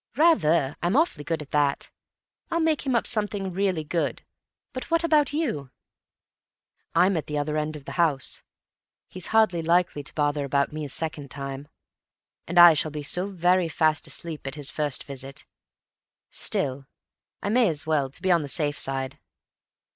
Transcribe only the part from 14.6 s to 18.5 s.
first visit. Still, I may as well—to be on the